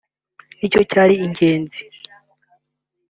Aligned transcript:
nicyo 0.57 0.81
cyari 0.91 1.13
ingenzi 1.25 1.81